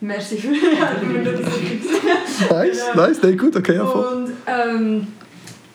[0.00, 0.60] Merci für die
[2.50, 4.04] Nice, nice, nee, gut, okay, ja, voll.
[4.04, 5.06] Und ähm,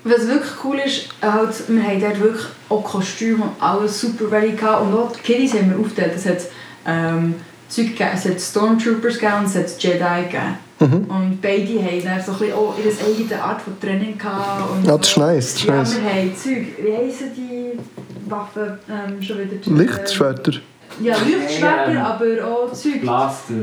[0.04, 4.52] was wirklich cool ist, halt, wir haben dort wirklich auch Kostüme und alles super ready
[4.54, 4.84] gehabt.
[4.84, 6.14] Und auch die Kiddies haben wir aufgeteilt.
[6.16, 6.38] Es hat
[6.86, 7.36] ähm,
[7.68, 10.58] Zeug gegeben, es hat Stormtroopers gegeben und es hat Jedi gegeben.
[10.80, 11.06] Mhm.
[11.10, 14.72] Und beide haben dann so ein bisschen auch ihre eigene Art von Training gehabt.
[14.72, 16.02] Und Ja, das ist nice, das ist ja, nice.
[16.02, 19.78] wir haben Zeug, wie heissen die Waffen ähm, schon wieder?
[19.84, 20.54] Lichtschwerter.
[21.02, 22.06] Ja, Lichtschwerter, Ja, ja.
[22.08, 23.02] aber auch Zeug.
[23.02, 23.54] Blaster.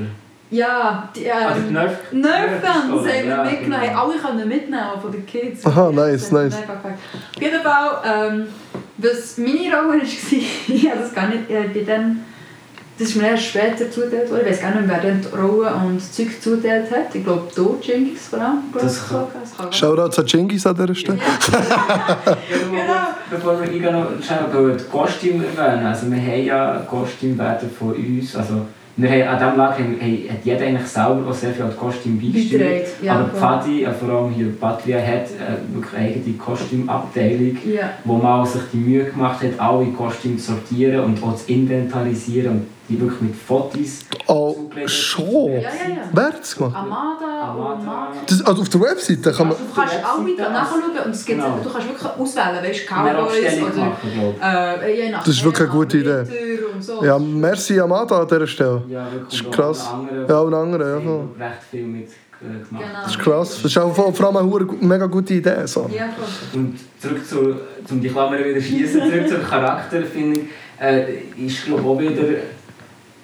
[0.49, 1.33] Ja, die, ähm,
[1.69, 1.93] die Nerf.
[2.13, 3.77] Nerfguns haben wir Ja, mitgenommen, genau.
[3.79, 5.67] haben alle können mitnehmen auch von den Kids.
[5.67, 6.55] Aha, nice, nice.
[6.55, 8.47] Auf jeden Fall, ähm,
[8.99, 10.03] was meine Rolle war,
[10.69, 12.25] ich habe das gar nicht, ich bin dann,
[12.99, 15.37] das ist mir erst später zugeteilt worden, ich weiß gar nicht mehr, wer dann die
[15.37, 17.15] Rollen und Zeug zugeteilt hat.
[17.15, 18.59] Ich glaube, du, Jinx vor allem.
[18.73, 21.19] glaub Das kann- das kann an Jingis an dieser Stelle.
[22.71, 22.93] Genau.
[23.31, 25.87] Bevor wir eingehen, noch schnell die Kostüme erwähnen.
[25.87, 28.37] Also wir haben ja Kostümwerte von uns.
[28.37, 28.63] Also
[28.97, 31.71] wir haben, an diesem Lager haben, haben, hat jeder eigentlich selber auch sehr viel an
[31.71, 32.87] die Kostüme beigesteuert.
[33.03, 33.29] Ja, Aber.
[33.29, 37.91] Pfadi, äh, vor allem hier Patria, hat äh, wirklich eine eigene Kostümabteilung, Ja.
[38.05, 42.67] wo man sich die Mühe gemacht hat, alle Kostüme zu sortieren und auch zu inventarisieren
[42.89, 45.53] die wirklich mit Fotos Oh, schon?
[45.53, 45.97] Ja, ja, ja.
[46.13, 46.75] Wer hat es gemacht?
[46.77, 48.13] Amada, Amada.
[48.27, 49.57] Das, also auf der Webseite kann man...
[49.57, 51.59] Du kannst alle Webseite nachschauen und es gibt, Genau.
[51.63, 53.85] du kannst wirklich auswählen, weißt Cowboys oder...
[53.85, 56.25] machen, glaube Äh, je nach Das ist wirklich eine gute Idee.
[56.81, 57.05] So.
[57.05, 58.83] Ja, merci Amada an dieser Stelle.
[58.87, 58.93] ich.
[58.93, 59.41] Ja, wirklich.
[59.43, 59.87] Das ist krass.
[59.89, 61.01] auch andere- Ja, und andere, ja.
[61.01, 61.29] Voll.
[61.39, 62.71] recht viel mit äh, gemacht.
[62.71, 63.03] Genau.
[63.03, 63.49] Das ist krass.
[63.63, 65.67] Das ist auch vor vor allem eine mega gute Idee.
[65.67, 65.89] So.
[65.93, 66.61] Ja, voll.
[66.61, 67.57] Und zurück zu,
[67.91, 70.49] um die Klammer wieder schießen, zurück zur Charakterfindung,
[70.81, 71.05] äh,
[71.39, 72.23] ist glaube auch wieder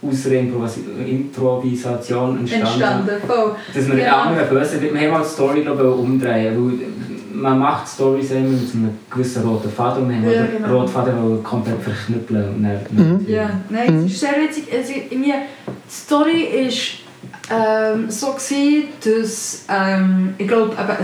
[0.03, 2.67] aus der Improvisi Improvisation entstanden.
[2.67, 3.55] Entstanden, voll.
[3.75, 4.35] Dass man Genau.
[4.37, 4.95] wird.
[4.95, 6.57] Wir haben mal die Story glaube ich, umdrehen.
[6.57, 6.89] Weil
[7.35, 10.81] man macht Storys immer mit einem gewissen roten Faden und haben Ja, den genau.
[10.81, 12.55] roten Faden komplett verknüppeln.
[12.57, 14.65] Und dann, Ja, nein, es ist sehr witzig.
[14.73, 17.03] Also, irgendwie, die Story
[17.49, 20.99] war ähm, so, gewesen, dass ähm, ich glaube, ein, ein,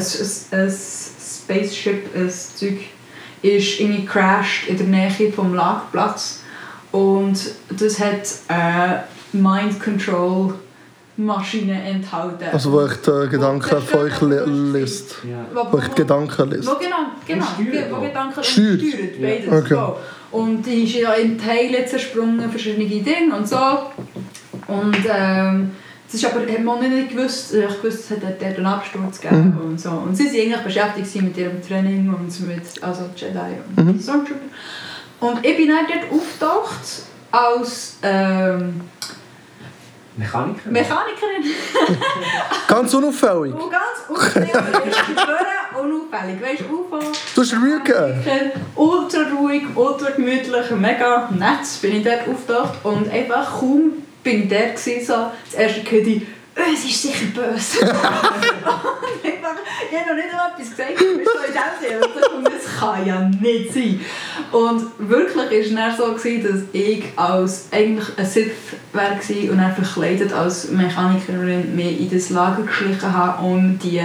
[0.61, 2.79] ein Spaceship, ein Zeug,
[3.41, 6.38] ist irgendwie crashed in der Nähe vom Lagerplatz
[6.93, 7.39] und
[7.79, 8.99] das hat äh,
[9.37, 10.55] Mind Control
[11.17, 12.45] Maschine enthalten.
[12.53, 15.17] Also wo ich die Gedanken von euch li- liest.
[15.29, 15.45] Ja.
[15.53, 16.69] Wo- Wo ich die Gedanken liest.
[16.69, 16.97] Wo genau,
[17.27, 17.45] genau,
[17.91, 18.01] wo.
[18.01, 18.81] Gedanken Steuert.
[19.21, 19.49] beides.
[19.53, 19.75] Okay.
[19.75, 19.97] So.
[20.31, 23.57] Und die ist ja in Teile zersprungen, verschiedene Dinge und so.
[24.69, 25.71] Und ähm,
[26.07, 29.57] das ist aber, hat man nicht gewusst, ich gewusst, es hat dort einen Absturz gegeben
[29.61, 29.71] Mhm.
[29.73, 29.91] und so.
[29.91, 33.39] Und sie waren eigentlich beschäftigt mit ihrem Training und mit also Jedi
[33.77, 34.01] und Mhm.
[34.01, 34.41] Stormtrooper.
[35.21, 38.81] Und ich bin dann dort auftaucht als ähm,
[40.19, 40.71] Mechaniker?
[40.71, 41.45] Mechanikerin.
[42.69, 43.55] Ganz unauffällig.
[43.55, 44.51] Und ganz unauffällig,
[45.81, 46.43] unauffällig.
[46.43, 46.99] Weißt du, UFO.
[47.35, 48.51] Du hast Mühe gegeben.
[48.75, 53.93] Ultra ruhig, ultra gemütlich, mega nett bin ich dort auftaucht und einfach kaum
[54.25, 56.27] bin ich dort gewesen, so das erste Kiddy,
[56.57, 57.79] «Äh, es ist sicher böse.
[59.51, 59.59] und
[59.91, 63.07] ich habe noch nicht einmal etwas gesagt, ich bin so in Sinne, und das kann
[63.07, 64.01] ja nicht sein.
[64.53, 68.53] Und wirklich war es so, gewesen, dass ich als eigentlich ein Sith
[68.93, 69.11] war
[69.51, 74.03] und dann verkleidet als Mechanikerin mich in das Lager geschlichen habe, um die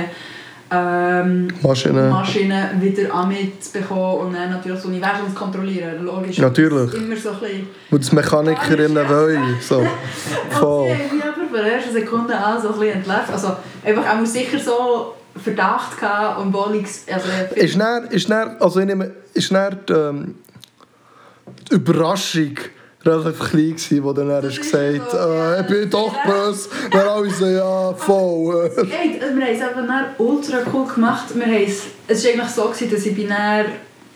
[0.74, 2.10] ähm, Maschine.
[2.10, 6.04] Maschine wieder an mich zu bekommen und dann natürlich das Universum zu kontrollieren.
[6.04, 6.38] Logisch.
[6.40, 6.94] Natürlich.
[6.94, 7.68] Immer so ein bisschen...
[7.92, 9.58] Wo das Mechanikerinnen wollen.
[9.62, 9.78] So.
[9.80, 9.88] Und
[10.50, 10.88] Voll.
[10.88, 13.32] sie haben mich aber von der ersten Sekunde an so ein bisschen entlarvt.
[13.32, 17.06] Also einfach auch sicher so Verdacht gehabt und Wollungs...
[17.12, 20.36] Also, Ist dann, ist dann, also ich nehme, ist dann die, ähm,
[21.70, 22.58] die Überraschung
[23.06, 25.60] relativ klein gewesen, wo dann er gesagt so, äh, ja.
[25.60, 26.70] ich bin doch böse.
[26.92, 28.72] Dann alle so, ja, voll.
[28.78, 28.86] äh.
[28.90, 31.26] Hey, wir haben es einfach dann ultra cool gemacht.
[31.36, 33.66] Wir haben es, es war eigentlich so, gewesen, dass ich bin dann,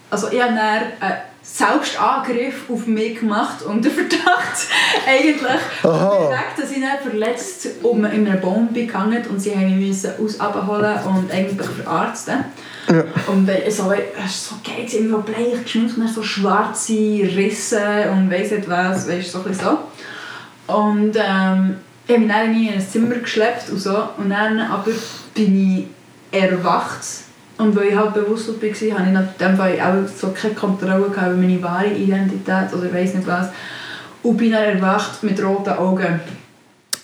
[0.10, 0.60] also ich habe dann
[1.00, 1.18] einen
[1.50, 4.68] Selbstangriff auf mich gemacht und der Verdacht
[5.08, 9.80] eigentlich direkt, dass ich dann verletzt um in einem Baum bin gehangen und sie haben
[9.80, 12.46] mich aus abholen und eigentlich verarzten.
[12.90, 13.04] Ja.
[13.28, 16.94] Und äh, so, es war so geil, gewesen, immer so bleich geschminkt, und so schwarze
[16.94, 20.74] Risse und weiss nicht was, weißt du, so ein so.
[20.74, 24.10] Und ähm, ich habe mich dann in ein Zimmer geschleppt und so.
[24.18, 24.92] Und dann aber
[25.34, 25.90] bin
[26.32, 27.27] ich erwacht.
[27.58, 31.10] Und weil ich halt bewusst war, habe ich in dem Fall auch so keine Kontrolle
[31.10, 33.48] gehabt über meine wahre Identität oder ich weiss nicht was.
[34.24, 36.20] Und bin dann erwacht mit roten Augen.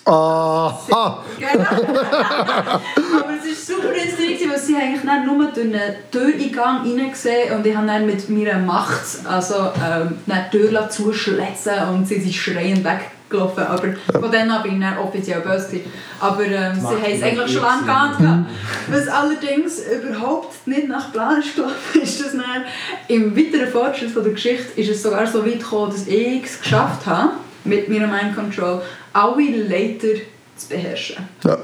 [0.04, 1.24] Aha.
[1.38, 1.64] Genau.
[1.64, 7.66] Aber es war super instinktiv, weil sie eigentlich dann nur durch einen Türeingang reingesehen und
[7.66, 12.84] ich habe dann mit meiner Macht also, ähm, die Tür zuschlitzen und sie sind schreiend
[12.84, 13.64] weg, gelaufen.
[13.64, 13.88] Aber
[14.20, 15.66] von dann an bin ich dann offiziell böse.
[15.66, 15.92] gewesen.
[16.20, 18.46] Aber ähm, sie haben es eigentlich schon lange gehabt.
[18.90, 22.64] Was allerdings überhaupt nicht nach Plan ist gelaufen, ist, dass dann
[23.08, 26.60] im weiteren Fortschritt von der Geschichte ist es sogar so weit gekommen, dass ich es
[26.60, 27.30] geschafft habe,
[27.64, 30.20] mit meiner Mind Control alle Leiter
[30.56, 31.16] zu beherrschen.
[31.44, 31.58] Ja.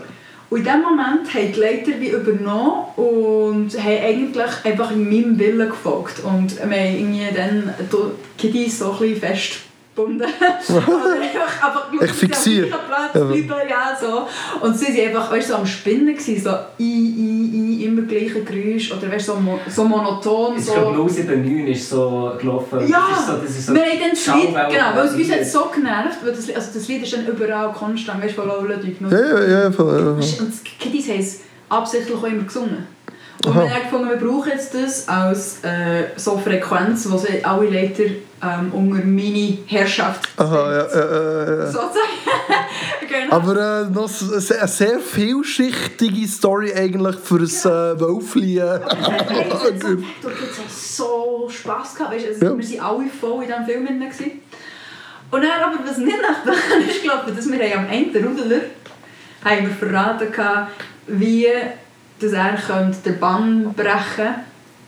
[0.51, 5.69] Und in dem Moment haben die Leiter wie übernommen und haben eigentlich einfach meinem Willen
[5.69, 6.25] gefolgt.
[6.25, 7.97] Und wir haben irgendwie dann die
[8.37, 9.70] Kiddies so ein bisschen festgebunden.
[10.05, 12.67] Oder einfach, einfach Ich fixiere.
[12.67, 14.27] Platz bleiben, ja, so.
[14.67, 18.43] Und sie waren einfach weißt, so am Spinnen, gewesen, so i, i, i, immer gleiche
[18.43, 18.93] Geräusch.
[18.93, 20.57] Oder weißt, so, mo so monoton.
[20.59, 20.73] Ich So.
[20.73, 22.81] glaube, 079 ist so gelaufen.
[22.89, 25.15] Ja, das ist so, das ist so wir haben dann das Lied, genau, weil es
[25.15, 28.37] uns hat so genervt, weil das, Lied- also das Lied ist dann überall konstant, weißt
[28.37, 28.97] du, von Lola Dück.
[29.11, 30.11] Ja, ja, ja, voll, ja.
[30.11, 30.21] Und
[30.65, 32.87] die Kiddies haben es absichtlich auch immer gesungen.
[33.47, 38.03] Und wir haben gefunden, wir brauchen jetzt das als äh, so Frequenz, sie alle Leiter
[38.43, 41.67] ähm, unter meine Herrschaft Aha, ja, ja, ja.
[41.67, 41.91] sozusagen.
[43.09, 43.37] genau.
[43.37, 48.59] Aber äh, noch eine sehr vielschichtige Story eigentlich für ein äh, Wölfli.
[48.59, 48.63] Äh.
[48.63, 49.75] Es hat
[50.69, 52.59] es so Spass gehabt, weißt, also Ja.
[52.59, 54.41] wir waren alle voll in diesem Film drin.
[55.31, 56.57] Und dann aber, was nicht nach Plan
[56.89, 58.61] ist gelaufen, dass wir am Ende Rudeler
[59.45, 60.73] haben wir verraten gehabt,
[61.07, 61.47] wie
[62.21, 64.35] dass er könnte den Bann brechen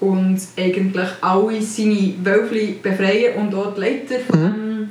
[0.03, 4.89] und eigentlich alle seine Wölfli befreien und auch die Leiter von dem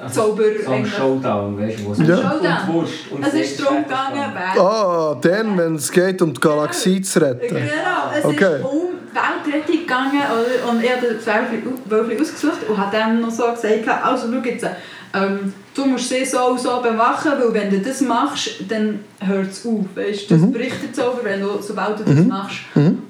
[0.00, 0.94] Also, Zauber So ein eigentlich.
[0.94, 2.16] Showdown, weißt du, wo es Ja.
[2.16, 2.40] Showdown.
[2.68, 6.40] und Wurst und Es ist darum gegangen, wer Ah, dann, wenn es geht, um die
[6.40, 7.46] Galaxie zu retten.
[7.54, 8.56] Genau, es Okay.
[8.58, 10.70] ist um Weltrettung gegangen oder?
[10.70, 11.26] und ich habe das
[11.90, 14.66] Wölfli ausgesucht und habe dann noch so gesagt, also schau jetzt,
[15.14, 19.50] ähm, du musst sie so und so bewachen, weil wenn du das machst, dann hört
[19.50, 20.30] es auf, weißt?
[20.30, 22.58] das bricht der Zauber, wenn du, sobald du das machst.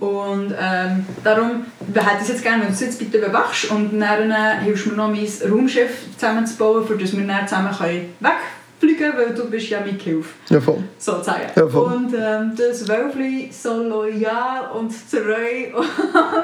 [0.00, 1.64] Und ähm, darum
[1.94, 4.86] hätte ich es jetzt gerne, wenn du es jetzt bitte bewachst und dann äh, hilfst
[4.86, 8.06] du mir noch mein Raumschiff zusammenzubauen, das wir dann zusammen können
[8.80, 10.82] können, weil du bist ja mit Hilfe Ja, voll.
[10.98, 11.50] sozusagen.
[11.56, 11.92] Ja, voll.
[11.94, 15.86] und ähm, das Wölfli so loyal und treu und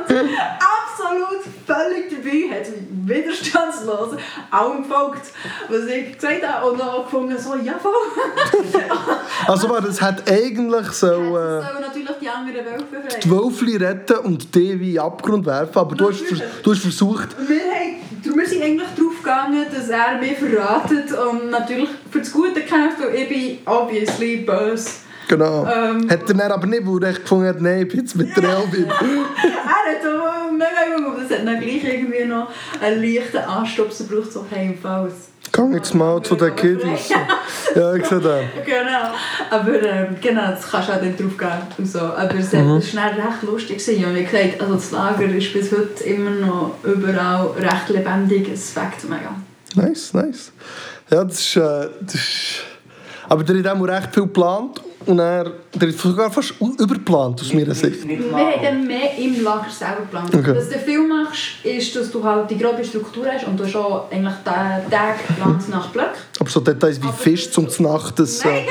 [0.08, 2.66] absolut völlig dabei hat,
[3.04, 4.16] widerstandslos
[4.50, 5.32] allem gefolgt,
[5.68, 7.92] was ich gesagt habe und auch gefunden so, ja voll.
[9.46, 11.06] Also, warte, es hat eigentlich so.
[11.06, 13.20] Äh, sollen natürlich die anderen Wölfe befreien.
[13.24, 16.22] die Wölfli retten und die wie Abgrund werfen, aber du hast,
[16.62, 17.56] du hast versucht, Wir,
[18.24, 22.98] wir sind eigentlich darauf gegangen, dass er mich verratet und natürlich für das Gute kämpft,
[23.00, 24.90] weil ich bin obviously böse.
[25.28, 25.66] genau.
[25.66, 28.36] Ähm, hat er dann aber nicht, weil er gefunden hat, nein, ich bin jetzt mit
[28.36, 28.86] der Elvin.
[29.72, 32.48] Er hat auch mega Hunger, aber es hat dann gleich irgendwie noch
[32.80, 35.06] einen leichten Anstupser gebraucht, so hey, im Fall.
[35.08, 35.28] es-
[35.60, 37.10] Gang jetzt mal zu den Kiddies.
[37.76, 38.40] Ja, ich sehe das.
[38.66, 39.14] Genau,
[39.48, 41.48] aber ähm, genau, das kannst du auch nicht drauf gehen.
[41.78, 42.00] Und so.
[42.00, 42.82] Aber es war Mhm.
[42.82, 43.78] schnell recht lustig.
[43.78, 44.04] Gewesen.
[44.06, 48.48] Und wie gesagt, also das Lager ist bis heute immer noch überall recht lebendig.
[48.52, 49.36] Es fängt mega.
[49.76, 50.50] Nice, nice.
[51.10, 51.56] Ja, das ist.
[51.56, 52.64] Äh, das ist
[53.28, 57.52] aber der hat auch recht viel geplant und er der hat sogar fast überplant aus
[57.52, 58.06] meiner Sicht.
[58.06, 60.34] Wir haben mehr im Lager selber geplant.
[60.34, 60.54] Okay.
[60.56, 63.76] Was du Film machst, ist, dass du halt die grobe Struktur hast und du hast
[63.76, 66.10] auch eigentlich den Tag geplant nach Blöcken.
[66.38, 68.66] Aber so Details wie Aber- Fisch zum Nacht, das, äh,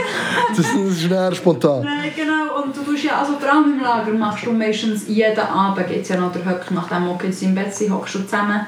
[0.55, 1.83] das, das ist schnell spontan.
[1.83, 2.61] Nein, genau.
[2.63, 6.09] Und du tust ja, also vor allem im Lager machst du meistens jeden Abend gibt's
[6.09, 8.67] ja noch der Höck, nachdem jetzt im Bett sind, hockst du zusammen.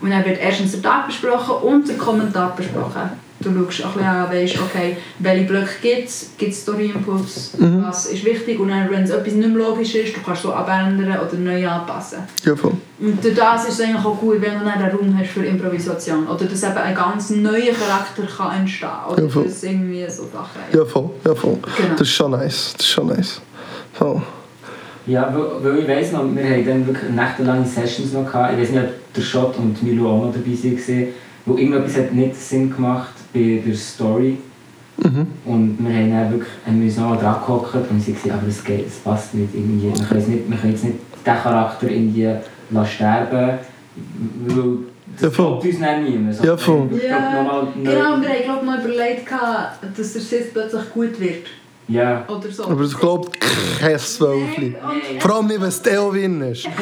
[0.00, 3.23] Und dann wird erstens der Tag besprochen und der Kommentar besprochen.
[3.44, 8.06] Du schaust ein bisschen an, weißt, okay, welche Blöcke gibt es, gibt es Story-Inputs, was
[8.06, 8.58] ist wichtig.
[8.58, 11.68] Und dann, wenn es etwas nicht mehr logisch ist, du kannst so abändern oder neu
[11.68, 12.20] anpassen.
[12.44, 12.72] Ja, voll.
[13.00, 15.44] Und durch das ist es eigentlich auch gut, wenn du dann einen Raum hast für
[15.44, 16.26] Improvisation.
[16.26, 19.12] Oder dass eben ein ganz neuer Charakter kann entstehen kann.
[19.12, 19.46] Oder Ja, voll.
[19.62, 20.60] irgendwie so Sachen...
[20.72, 21.10] Ja, voll.
[21.24, 21.58] Ja, voll.
[21.76, 21.88] Genau.
[21.90, 22.72] Das ist schon nice.
[22.76, 23.40] Das ist schon nice.
[23.92, 24.22] Voll.
[25.06, 28.54] Ja, weil, weil ich weiss noch, wir haben dann wirklich nächtelange Sessions noch gehabt.
[28.54, 31.08] Ich weiß nicht, ob der Schott und Milo auch noch dabei waren,
[31.44, 34.38] wo irgendetwas hat nicht Sinn gemacht bei der Story.
[35.44, 38.62] Und wir haben dann wirklich haben uns noch dran gehockt und sie gesagt, aber es
[38.62, 39.92] geht, es passt nicht irgendwie.
[39.92, 42.30] Wir können, nicht, wir können jetzt nicht diesen Charakter irgendwie
[42.70, 43.58] lassen sterben,
[44.46, 44.76] weil
[45.14, 45.46] das Ja, voll.
[45.46, 46.34] glaubt uns dann niemand.
[46.36, 46.88] So, Ja, voll.
[47.06, 49.28] Ja, genau, wir haben glaub, noch überlegt,
[49.96, 51.46] dass der Sith plötzlich gut wird.
[51.88, 52.24] Ja.
[52.28, 52.64] Oder so.
[52.64, 53.30] Aber ich glaube,
[53.80, 54.74] kein Wölfli.
[54.76, 56.66] Und- Vor allem nicht, wenn es die Elvin ist.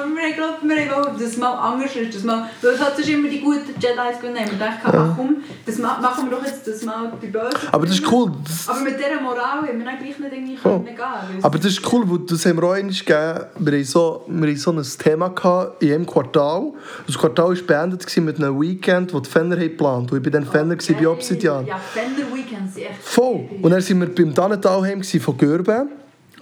[0.00, 2.14] Aber wir haben glaub, wir haben dass es mal anders ist.
[2.14, 4.50] Dass mal, weil es hat sich immer die guten Jedis genommen.
[4.50, 5.36] Wir dachten, ach komm,
[5.66, 7.48] das ma machen wir doch jetzt das mal die Bösen.
[7.72, 8.32] Aber das ist cool.
[8.44, 10.78] Das, Aber mit dieser Moral haben wir dann gleich nicht irgendwie Oh.
[10.78, 13.46] können gehen aber das ist cool, weil das haben wir auch einmal gegeben.
[13.58, 16.72] Wir hatten so, wir hatten so ein Thema gehabt in einem Quartal.
[17.06, 20.12] Das Quartal war beendet mit einem Weekend, das die Fenner haben geplant.
[20.12, 21.66] Und ich war dann Fenner gewesen bei Obsidian.
[21.66, 23.48] Ja, Fender Weekends echt Voll.
[23.62, 25.88] Und dann waren wir beim Dannentalheim von Görben.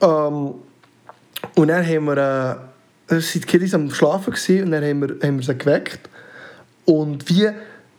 [0.00, 0.54] Ähm,
[1.54, 2.16] und dann haben wir...
[2.16, 2.68] Äh,
[3.10, 6.00] waren die Kiddies am Schlafen gewesen, und dann haben wir, haben wir sie geweckt.
[6.84, 7.48] und wie,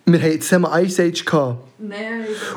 [0.06, 1.58] wir haben jetzt wir Ice Age gehabt.
[1.78, 2.00] Nein,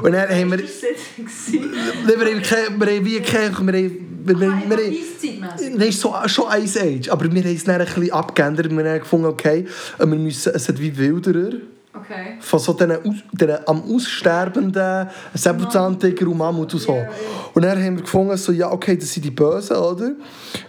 [0.02, 4.08] Und dann haben wir- das war Wir haben, keine, wir haben wie keine, wir haben,
[4.24, 5.74] wir, wir, wir, wir, Eiszeitmässig.
[5.76, 8.70] Nein, so, schon Ice Age, aber wir haben es dann ein bisschen abgeändert.
[8.70, 9.66] Wir haben gefunden, okay,
[9.98, 11.52] wir müssen, es hat wie Wilderer,
[11.94, 12.36] Okay.
[12.40, 16.94] von so diesen, diesen am aussterbenden Säbelzahntiger und Mammut und so.
[16.94, 17.08] Ja, ja.
[17.52, 20.12] Und dann haben wir gefunden, so, ja, okay, das sind die Bösen, oder?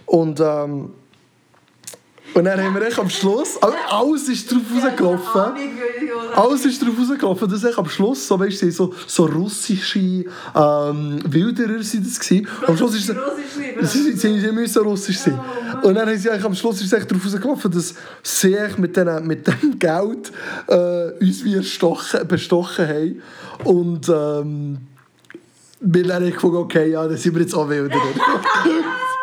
[0.04, 0.90] Und, ähm,
[2.34, 5.42] und dann haben wir echt am Schluss, alles ist drauf rausgelaufen.
[6.34, 11.20] Alles ist darauf rausgelaufen, dass ich am Schluss, so, weißt du, so, so russische ähm,
[11.26, 12.48] Wilderer sind das gewesen.
[12.66, 13.92] Am Schluss ist es...
[13.92, 15.38] Sie, sie, sie müssen russisch sein.
[15.82, 19.26] Und dann haben sie eigentlich am Schluss ist echt darauf rausgelaufen, dass sie mit, den,
[19.26, 20.32] mit dem Geld
[20.66, 23.22] äh, uns wie erstochen, bestochen haben.
[23.64, 24.78] Und ähm,
[25.80, 28.00] wir dann gefunden, okay, ja, dann sind wir jetzt auch Wilderer.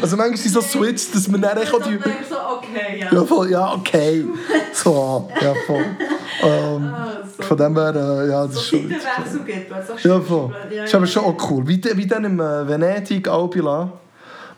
[0.00, 1.98] also manchmal sind so Switch, dass wir dann auch die...
[2.28, 3.12] so, okay, ja.
[3.12, 4.24] Ja, voll, ja, okay.
[4.72, 5.84] So, ja, voll.
[6.42, 7.42] Ähm, Ah, so.
[7.42, 8.90] von dem her, äh, ja, das So ist schon...
[8.90, 9.04] Es
[9.90, 10.50] auch Ja, voll.
[10.68, 10.72] ist.
[10.74, 11.28] Ja, Das ist aber ja, schon ja.
[11.30, 11.68] auch cool.
[11.68, 13.92] Wie, wie dann im äh, Venedig Albula,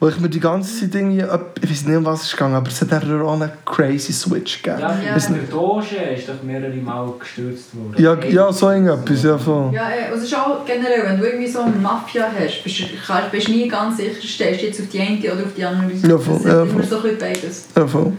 [0.03, 1.19] wo ich mir die ganze Zeit irgendwie,
[1.63, 4.63] ich weiß nicht, um was es ging, aber es hat dann auch einen crazy Switch
[4.63, 4.81] gegeben.
[4.81, 5.17] Ja, Ja.
[5.17, 5.19] ja.
[5.19, 7.95] der Doge ist doch mehrere Mal gestürzt worden.
[8.03, 9.71] Ja, ja, so irgendetwas, ja, voll.
[9.75, 12.85] Ja, und es ist auch generell, wenn du irgendwie so eine Mafia hast, bist du
[13.07, 15.95] kannst- bist nie ganz sicher, stehst du jetzt auf die eine oder auf die andere
[15.97, 16.09] Seite.
[16.13, 16.83] Ja, voll, Das ist ja, immer voll.
[16.85, 17.65] so ein bisschen beides.
[17.77, 18.13] Ja, voll.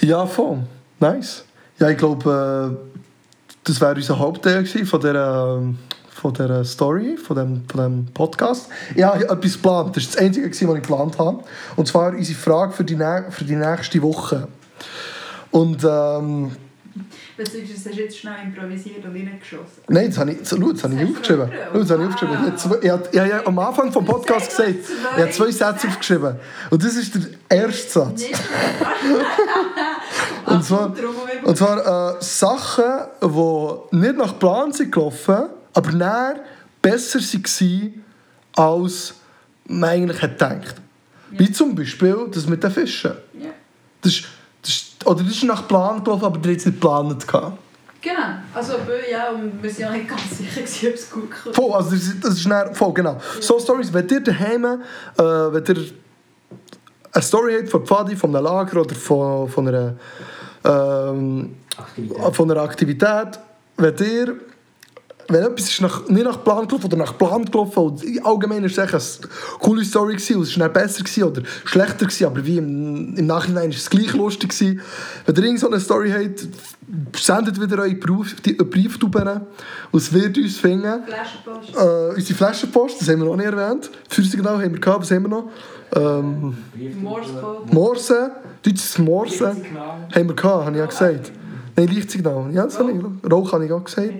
[0.00, 0.58] Ja, voll.
[0.98, 1.44] Nice.
[1.78, 2.96] Ja, ich glaube, äh,
[3.62, 5.78] das wäre unser Hauptteil von dieser, ähm,
[6.24, 8.70] von dieser Story, von dem, von dem Podcast.
[8.94, 9.94] Ich habe etwas geplant.
[9.94, 11.44] Das war das Einzige, was ich geplant habe.
[11.76, 12.96] Und zwar unsere Frage für die,
[13.28, 14.48] für die nächste Woche.
[15.50, 16.52] Und ähm,
[17.38, 19.82] hast du jetzt schnell improvisiert und reingeschossen.
[19.88, 21.50] nein, das habe ich, schau, das habe ich Hast du aufgeschrieben.
[21.72, 22.54] Schau, das habe ich aufgeschrieben.
[22.80, 24.72] Ich habe, ich, habe, am Anfang vom Podcast Zwei.
[24.72, 26.36] gesagt, ich habe zwei Sätze aufgeschrieben.
[26.70, 28.22] Und das ist der erste Satz.
[30.46, 30.94] Und zwar,
[31.44, 32.84] und zwar äh, Sachen,
[33.22, 36.36] die nicht nach Plan sind gelaufen, aber näher
[36.80, 38.04] besser waren,
[38.56, 39.14] als
[39.66, 40.74] man eigentlich hat gedacht.
[41.30, 43.12] Wie zum Beispiel das mit den Fischen.
[43.40, 43.50] Ja.
[44.02, 44.24] Das, ist-
[44.62, 47.26] das, oder das ist nach Plan gelaufen, aber der hat es nicht geplant.
[47.26, 47.58] gehabt.
[48.00, 48.14] Genau,
[48.52, 48.74] also
[49.10, 51.56] ja, und wir sind ja nicht ganz sicher, gewesen, ob es gut kommt.
[51.56, 53.18] Voll, also das ist, das ist näher, voll, genau.
[53.40, 55.86] So Stories, wenn ihr daheim, äh, wenn ihr
[57.12, 59.94] eine Story habt von Pfadi, von einem Lager oder von, von einer
[60.64, 62.34] ähm, Aktivität.
[62.36, 63.38] von einer Aktivität,
[63.78, 64.36] wenn ihr
[65.28, 68.78] wenn etwas ist nach, nicht nach Plan gelaufen oder nach Plan gelaufen und allgemein ist
[68.78, 69.28] es eine
[69.60, 73.26] coole Story gewesen, und es war besser gewesen oder schlechter gewesen, aber wie im, im
[73.26, 74.80] Nachhinein ist es gleich lustig gewesen.
[75.26, 76.46] Wenn ihr irgend so eine Story habt,
[77.16, 79.40] sendet wieder eure Brief, die, Brieftuben
[79.90, 81.02] und es wird uns finden.
[81.04, 81.76] Flaschenpost.
[81.76, 83.90] Äh, unsere Flaschenpost, das haben wir noch nicht erwähnt.
[84.08, 85.50] Feuersignal haben wir gehabt, was haben wir noch?
[85.96, 86.56] Ähm,
[87.00, 87.72] Morse-Code.
[87.72, 88.30] Morse,
[88.62, 89.56] deutsches Morse.
[90.14, 91.32] Haben wir gehabt, habe ich ja gesagt.
[91.76, 92.52] Nein, Lichtsignal.
[92.52, 93.32] Ja, das habe ich.
[93.32, 94.12] Rauch habe ich auch gesagt.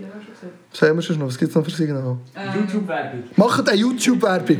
[0.71, 1.29] Das haben wir schon noch?
[1.29, 2.17] Was gibt es noch für Signal?
[2.35, 3.25] Ähm, YouTube-Werbung.
[3.37, 4.59] Macht eine YouTube-Werbung.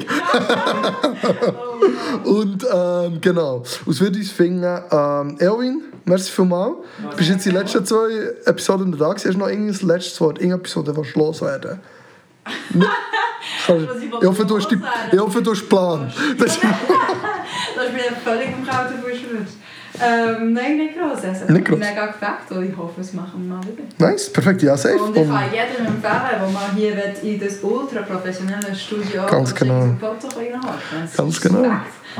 [2.25, 3.63] Und ähm, genau.
[3.87, 6.77] Aus würde ich finden, ähm, Elvin, merci vielmals.
[7.11, 9.29] Du bist jetzt die letzten zwei Episoden da gewesen.
[9.29, 10.41] Hast du noch irgendein letztes Wort?
[10.41, 11.81] Irgendetwas, das du loswerden
[12.71, 12.89] willst?
[13.67, 14.79] Ich hoffe, du hast, die,
[15.13, 16.13] ich hoffe, du hast Plan.
[16.39, 19.47] Das ist, mir völlig im verschwunden.
[20.03, 21.23] Ähm, nein, nicht gross.
[21.25, 21.79] Hat Nicht gross.
[21.79, 23.85] mega gefällt und ich hoffe, es machen wir mal wieder.
[24.11, 24.63] nice, perfekt.
[24.63, 24.97] Ja, safe.
[24.97, 29.95] Und ich kann jedem empfehlen, der mal hier in das ultra professionelle Studio Ganz genau.
[30.01, 31.65] Foto reinhalten Ganz genau.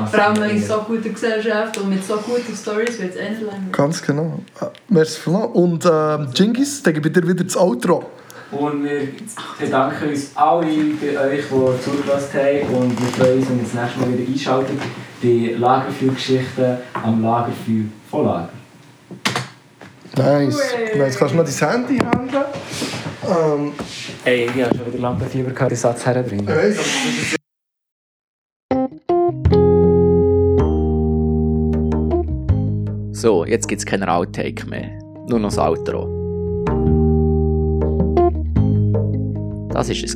[0.09, 3.71] Vor allem in so guter Gesellschaft und mit so guten Stories wird es endlich lang.
[3.71, 4.39] ganz genau.
[4.59, 5.51] Äh, Merci vielmals.
[5.53, 8.05] Und ähm, Jingis, dann gebe ich dir wieder das Outro.
[8.51, 9.07] Und wir
[9.59, 10.65] bedanken uns alle
[11.01, 12.75] bei euch, die zugelassen haben.
[12.75, 14.79] Und wir freuen uns, wenn ihr das nächste Mal wieder einschaltet
[15.21, 18.49] bei Lagerfeuergeschichten am Lagerfeuer von Lager.
[20.17, 20.57] Nice.
[20.95, 21.17] Nice.
[21.17, 22.43] Kannst du noch dein Handy handeln?
[23.27, 23.73] Ähm,
[24.23, 26.45] Ey, ich habe schon wieder Lampenfieber gehabt, den Satz herbringen.
[26.45, 27.37] nice.
[33.11, 34.99] So, jetzt gibt's keinen Outtake mehr.
[35.27, 36.25] Nur noch das Outro.
[39.75, 40.15] Das war es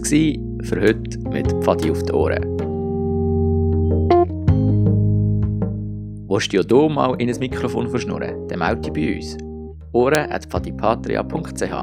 [0.70, 2.42] für heute mit Pfadi auf die Ohren.
[6.30, 9.38] Willst du ja hier mal in ein Mikrofon verschnurren, dann melde dich bei uns.
[9.92, 11.74] Ohren at pfadipatria.ch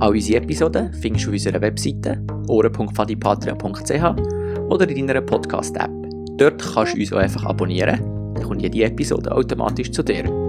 [0.00, 5.90] All unsere Episoden findest du auf unserer Webseite ohren.pfadipatria.ch oder in deiner Podcast-App.
[6.36, 8.00] Dort kannst du uns auch einfach abonnieren,
[8.34, 10.39] dann kommt jede Episode automatisch zu dir.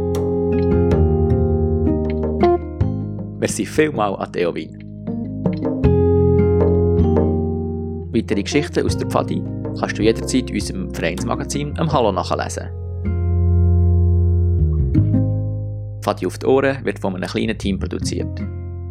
[3.51, 4.77] Merci vielmals an Theo Wien.
[8.13, 9.43] Weitere Geschichten aus der Pfadi
[9.77, 12.69] kannst du jederzeit in unserem Vereinsmagazin am Hallo nachlesen.
[16.01, 18.39] Pfadi auf die Ohren wird von einem kleinen Team produziert.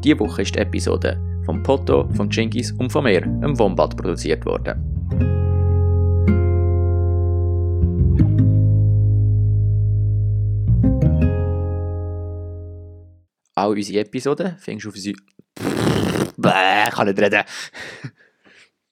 [0.05, 4.45] Diese Woche ist die Episode von Potto, von Chingis und von mir, einem Wombat, produziert
[4.45, 4.89] worden.
[13.71, 15.16] alle unsere Episoden Fängst du auf unsere...
[16.37, 17.45] Bäh, kann nicht reden.